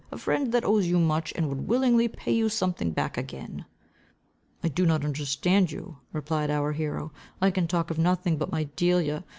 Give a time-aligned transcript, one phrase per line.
[0.11, 3.65] "A friend that owes you much, and would willingly pay you something back again."
[4.63, 7.11] "I do not understand you," replied our hero.
[7.39, 9.23] "I can talk of nothing but my Delia.